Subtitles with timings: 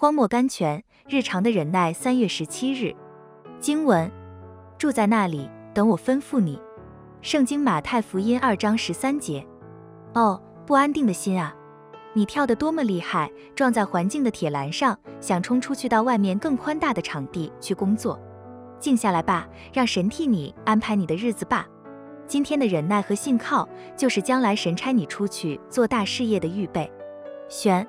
[0.00, 2.96] 荒漠甘泉日常的忍耐三月十七日。
[3.60, 4.10] 经文
[4.78, 6.58] 住在那里等我吩咐你。
[7.20, 9.46] 圣经马太福音二章十三节。
[10.14, 11.54] 哦不安定的心啊
[12.14, 18.18] 你跳得多么厉害撞在环境的铁栏上想冲出去到外面更宽大的场地去工作。
[18.78, 21.66] 静下来吧让神替你安排你的日子吧。
[22.26, 26.90] 今天的忍耐和信靠就是将来神差你出去做大事业的预备。
[27.50, 27.86] 选